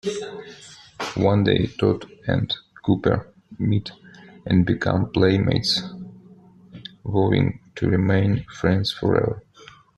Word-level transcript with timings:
One 1.15 1.43
day, 1.43 1.67
Tod 1.79 2.09
and 2.25 2.51
Copper 2.83 3.31
meet 3.59 3.91
and 4.47 4.65
become 4.65 5.11
playmates, 5.11 5.83
vowing 7.05 7.59
to 7.75 7.87
remain 7.87 8.43
"friends 8.45 8.91
forever". 8.91 9.43